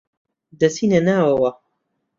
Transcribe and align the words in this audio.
دەچینە 0.59 0.99
ناوەوە. 1.07 1.51